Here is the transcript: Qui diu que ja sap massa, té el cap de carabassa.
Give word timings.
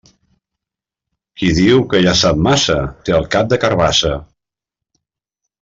Qui 1.41 1.49
diu 1.59 1.83
que 1.91 2.01
ja 2.07 2.15
sap 2.23 2.41
massa, 2.49 2.79
té 3.11 3.17
el 3.21 3.31
cap 3.37 3.53
de 3.55 3.63
carabassa. 3.65 4.15